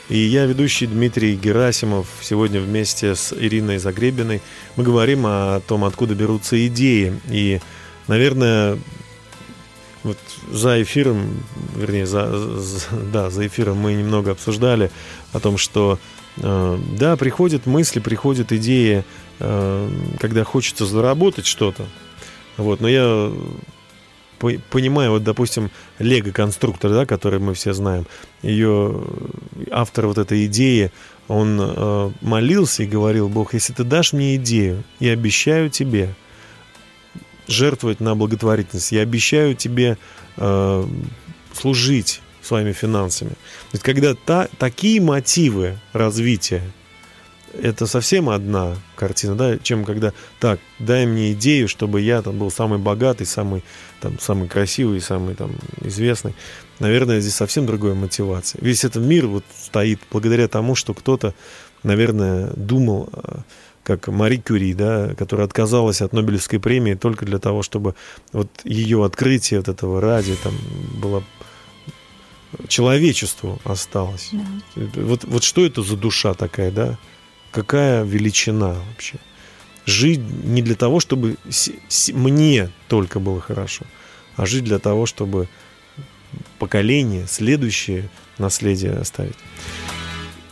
[0.08, 4.42] И я, ведущий Дмитрий Герасимов, сегодня вместе с Ириной Загребиной
[4.78, 7.20] мы говорим о том, откуда берутся идеи.
[7.30, 7.60] И,
[8.08, 8.80] наверное,
[10.04, 10.18] вот
[10.50, 11.44] за эфиром,
[11.76, 14.90] вернее, за, за, да, за эфиром мы немного обсуждали
[15.34, 16.00] о том, что
[16.38, 19.04] э, да, приходят мысли, приходят идеи,
[19.40, 19.90] э,
[20.22, 21.86] когда хочется заработать что-то.
[22.56, 23.34] Вот, но я
[24.40, 28.06] по- понимаю, вот, допустим, Лего-конструктор, да, который мы все знаем,
[28.42, 29.04] ее
[29.72, 30.92] автор вот этой идеи,
[31.28, 36.14] он э, молился и говорил, Бог, если ты дашь мне идею, я обещаю тебе
[37.48, 39.98] жертвовать на благотворительность, я обещаю тебе
[40.38, 40.86] э,
[41.54, 43.32] служить своими финансами.
[43.74, 46.62] Ведь когда та, такие мотивы развития,
[47.54, 52.52] это совсем одна картина, да, чем когда так, дай мне идею, чтобы я там был
[52.52, 53.64] самый богатый, самый
[54.02, 56.36] там самый красивый, самый там известный.
[56.80, 58.62] Наверное, здесь совсем другая мотивация.
[58.62, 61.34] Весь этот мир вот стоит благодаря тому, что кто-то,
[61.84, 63.40] наверное, думал, э,
[63.84, 67.96] как Мари Кюри, да, которая отказалась от Нобелевской премии только для того, чтобы
[68.34, 70.54] вот ее открытие вот этого радио там
[71.02, 71.24] было
[72.68, 74.30] человечеству осталось.
[74.32, 75.02] Да.
[75.02, 76.98] Вот, вот что это за душа такая, да?
[77.58, 79.18] Какая величина вообще?
[79.88, 81.38] Жить не для того, чтобы
[82.14, 83.84] мне только было хорошо,
[84.36, 85.50] а жить для того, чтобы
[86.60, 89.38] поколение, следующее наследие оставить.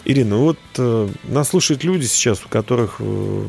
[0.03, 3.47] Ирина, вот э, нас слушают люди сейчас, у которых э,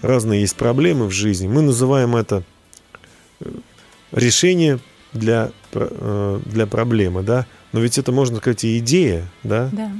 [0.00, 1.46] разные есть проблемы в жизни.
[1.46, 2.42] Мы называем это
[3.40, 3.50] э,
[4.12, 4.78] решение
[5.12, 7.44] для, э, для проблемы, да?
[7.72, 9.68] Но ведь это, можно сказать, и идея, да?
[9.72, 9.92] Да.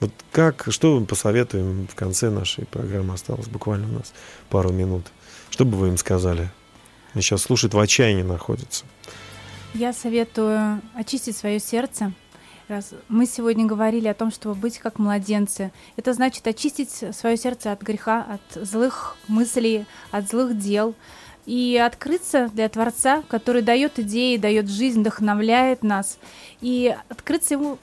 [0.00, 3.14] Вот как, что мы посоветуем в конце нашей программы?
[3.14, 4.12] Осталось буквально у нас
[4.48, 5.06] пару минут.
[5.50, 6.50] Что бы вы им сказали?
[7.14, 8.84] Они сейчас слушают, в отчаянии находятся.
[9.74, 12.12] Я советую очистить свое сердце.
[12.68, 15.72] Раз мы сегодня говорили о том, чтобы быть как младенцы.
[15.96, 20.94] Это значит очистить свое сердце от греха, от злых мыслей, от злых дел
[21.48, 26.18] и открыться для Творца, который дает идеи, дает жизнь, вдохновляет нас,
[26.60, 27.78] и открыться ему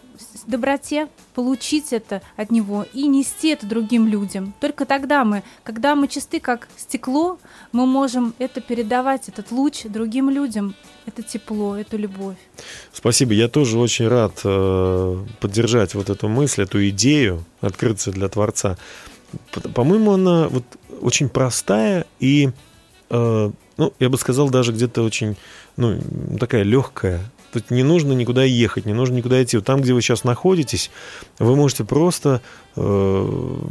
[0.45, 4.53] в доброте, получить это от него и нести это другим людям.
[4.59, 7.39] Только тогда мы, когда мы чисты как стекло,
[7.71, 10.75] мы можем это передавать, этот луч другим людям,
[11.07, 12.37] это тепло, эту любовь.
[12.93, 13.33] Спасибо.
[13.33, 18.77] Я тоже очень рад э, поддержать вот эту мысль, эту идею, открыться для Творца.
[19.51, 20.65] По- По-моему, она вот
[21.01, 22.51] очень простая и,
[23.09, 25.35] ну, я бы сказал, даже где-то очень,
[25.77, 25.99] ну,
[26.39, 27.21] такая легкая.
[27.51, 29.57] Тут не нужно никуда ехать, не нужно никуда идти.
[29.57, 30.91] Вот там, где вы сейчас находитесь,
[31.39, 32.41] вы можете просто,
[32.75, 32.81] э,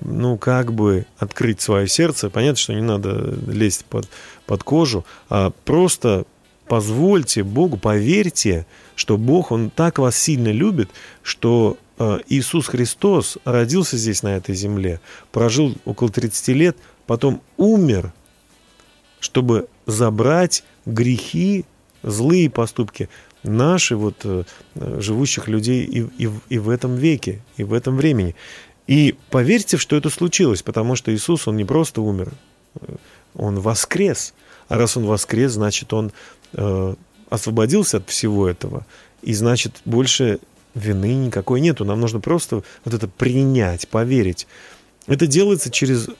[0.04, 2.30] ну, как бы открыть свое сердце.
[2.30, 4.08] Понятно, что не надо лезть под,
[4.46, 6.24] под кожу, а просто
[6.66, 10.88] позвольте Богу, поверьте, что Бог, Он так вас сильно любит,
[11.22, 16.76] что э, Иисус Христос родился здесь, на этой земле, прожил около 30 лет,
[17.06, 18.12] потом умер,
[19.24, 21.64] чтобы забрать грехи,
[22.02, 23.08] злые поступки
[23.42, 24.44] наши, вот, э,
[24.74, 28.34] живущих людей и, и, и в этом веке, и в этом времени.
[28.86, 32.32] И поверьте, что это случилось, потому что Иисус, Он не просто умер,
[32.74, 32.96] э,
[33.34, 34.34] Он воскрес.
[34.68, 36.12] А раз Он воскрес, значит, Он
[36.52, 36.94] э,
[37.30, 38.84] освободился от всего этого.
[39.22, 40.38] И значит, больше
[40.74, 41.86] вины никакой нету.
[41.86, 44.46] Нам нужно просто вот это принять, поверить.
[45.06, 46.10] Это делается через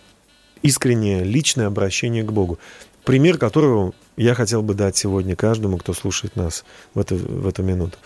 [0.65, 2.59] искреннее личное обращение к Богу.
[3.05, 7.62] Пример которого я хотел бы дать сегодня каждому, кто слушает нас в эту, в эту
[7.62, 7.99] минуту.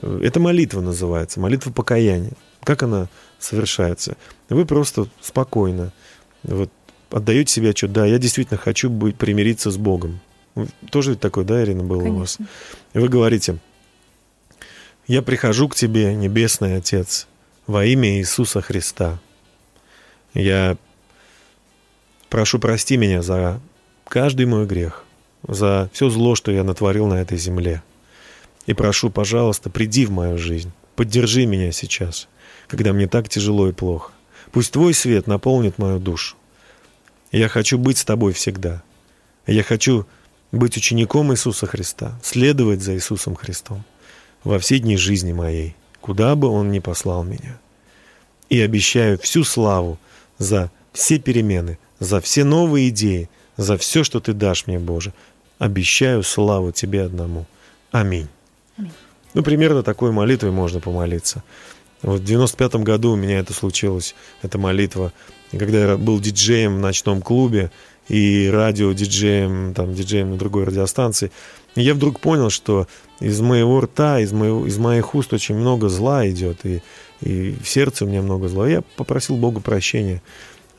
[0.00, 2.32] Это молитва называется, молитва покаяния.
[2.64, 4.16] Как она совершается?
[4.48, 5.92] Вы просто спокойно
[6.44, 6.70] вот,
[7.10, 10.20] отдаете себе отчет, да, я действительно хочу быть, примириться с Богом.
[10.90, 12.36] Тоже ведь такое, да, Ирина, было у вас?
[12.36, 12.54] Конечно.
[12.94, 13.58] И вы говорите,
[15.06, 17.26] я прихожу к тебе, Небесный Отец,
[17.66, 19.18] во имя Иисуса Христа.
[20.32, 20.78] Я
[22.28, 23.60] прошу прости меня за
[24.06, 25.04] каждый мой грех,
[25.46, 27.82] за все зло, что я натворил на этой земле.
[28.66, 32.28] И прошу, пожалуйста, приди в мою жизнь, поддержи меня сейчас,
[32.66, 34.12] когда мне так тяжело и плохо.
[34.52, 36.36] Пусть твой свет наполнит мою душу.
[37.32, 38.82] Я хочу быть с тобой всегда.
[39.46, 40.06] Я хочу
[40.52, 43.84] быть учеником Иисуса Христа, следовать за Иисусом Христом
[44.44, 47.58] во все дни жизни моей, куда бы Он ни послал меня.
[48.48, 49.98] И обещаю всю славу
[50.38, 55.12] за все перемены, за все новые идеи, за все, что Ты дашь мне, Боже.
[55.58, 57.46] Обещаю славу Тебе одному.
[57.90, 58.28] Аминь.
[58.76, 58.92] Аминь.
[59.34, 61.42] Ну, примерно такой молитвой можно помолиться.
[62.02, 65.12] Вот в 95 году у меня это случилось, эта молитва.
[65.52, 67.70] И когда я был диджеем в ночном клубе,
[68.08, 71.30] и радио-диджеем, там, диджеем на другой радиостанции.
[71.76, 72.88] Я вдруг понял, что
[73.20, 76.82] из моего рта, из, моего, из моих уст очень много зла идет, и,
[77.20, 78.68] и в сердце у меня много зла.
[78.68, 80.22] Я попросил Бога прощения.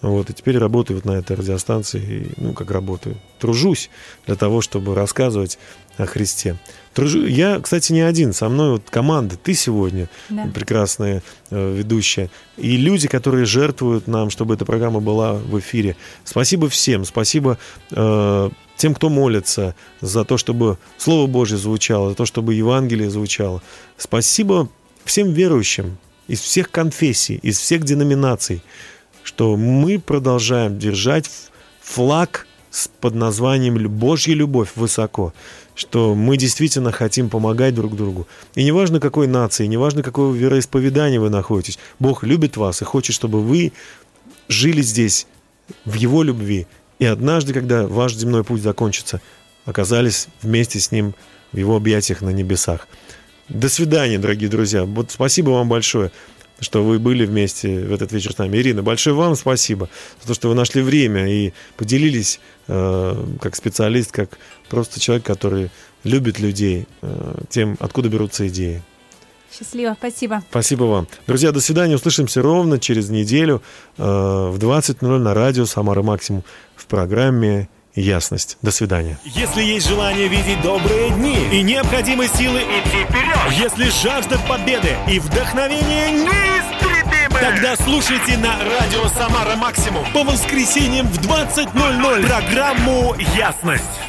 [0.02, 3.90] Вот, и теперь работаю вот на этой радиостанции, ну, как работаю, тружусь
[4.26, 5.60] для того, чтобы рассказывать
[5.98, 6.56] о Христе.
[6.94, 7.26] Тружу...
[7.26, 10.50] Я, кстати, не один, со мной вот команда, ты сегодня Да.
[10.54, 15.98] прекрасная э, ведущая, и люди, которые жертвуют нам, чтобы эта программа была в эфире.
[16.24, 17.58] Спасибо всем, спасибо
[17.92, 23.62] э, тем, кто молится за то, чтобы Слово Божье звучало, за то, чтобы Евангелие звучало.
[23.98, 24.70] Спасибо
[25.04, 25.98] всем верующим
[26.30, 28.62] из всех конфессий, из всех деноминаций,
[29.24, 31.30] что мы продолжаем держать
[31.82, 35.34] флаг с под названием «Лю- «Божья любовь» высоко,
[35.76, 38.28] что мы действительно хотим помогать друг другу.
[38.56, 43.42] И неважно, какой нации, неважно, какое вероисповедание вы находитесь, Бог любит вас и хочет, чтобы
[43.42, 43.74] вы
[44.48, 45.26] жили здесь
[45.86, 46.68] в Его любви.
[47.00, 49.22] И однажды, когда ваш земной путь закончится,
[49.66, 51.16] оказались вместе с Ним
[51.54, 52.88] в Его объятиях на небесах.
[53.48, 54.84] До свидания, дорогие друзья.
[54.86, 56.12] Вот спасибо вам большое,
[56.60, 58.58] что вы были вместе в этот вечер с нами.
[58.58, 59.90] Ирина, большое вам спасибо
[60.22, 64.38] за то, что вы нашли время и поделились э, как специалист, как
[64.70, 65.70] просто человек, который
[66.04, 68.82] любит людей, э, тем, откуда берутся идеи.
[69.58, 70.44] Счастливо, спасибо.
[70.50, 71.08] Спасибо вам.
[71.26, 71.96] Друзья, до свидания.
[71.96, 73.62] Услышимся ровно через неделю
[73.98, 76.44] э, в 20.00 на радио «Самара Максимум»
[76.76, 78.58] в программе «Ясность».
[78.62, 79.20] До свидания.
[79.26, 85.20] Если есть желание видеть добрые дни и необходимы силы идти вперед, если жажда победы и
[85.20, 86.49] вдохновение неистребимы,
[87.40, 94.09] тогда слушайте на радио «Самара Максимум» по воскресеньям в 20.00 программу «Ясность».